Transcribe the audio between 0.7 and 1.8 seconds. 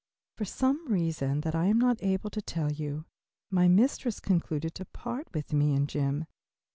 reason that I am